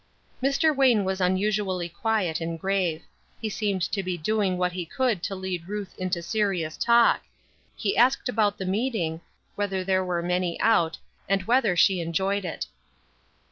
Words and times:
Mr. 0.41 0.75
Wayne 0.75 1.05
was 1.05 1.21
unusually 1.21 1.87
quiet 1.87 2.41
and 2.41 2.59
grave; 2.59 3.03
he 3.39 3.49
seemed 3.49 3.83
to 3.91 4.01
be 4.01 4.17
doing 4.17 4.57
what 4.57 4.71
he 4.71 4.83
could 4.83 5.21
to 5.21 5.35
lead 5.35 5.67
Ruth 5.67 5.93
into 5.95 6.23
serious 6.23 6.75
talk; 6.75 7.21
he 7.75 7.95
asked 7.95 8.27
about 8.27 8.57
the 8.57 8.65
meeting, 8.65 9.21
whether 9.53 9.83
there 9.83 10.03
were 10.03 10.23
many 10.23 10.59
out, 10.59 10.97
and 11.29 11.43
whether 11.43 11.75
she 11.75 12.01
enjoyed 12.01 12.45
it. 12.45 12.65